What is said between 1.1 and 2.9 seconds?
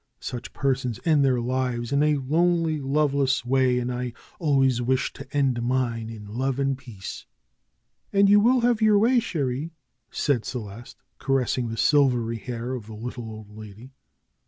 their lives in a lonely,